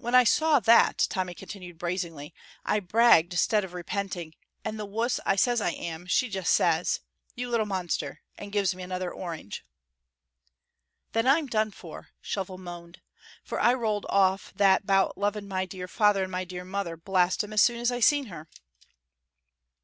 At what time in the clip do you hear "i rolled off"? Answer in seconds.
13.60-14.52